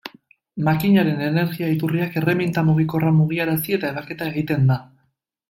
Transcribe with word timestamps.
Makinaren 0.69 1.21
energia-iturriak 1.25 2.17
erreminta 2.21 2.65
mugikorra 2.71 3.13
mugiarazi 3.19 3.77
eta 3.79 3.93
ebaketa 3.95 4.33
egiten 4.33 4.67
da. 4.73 4.81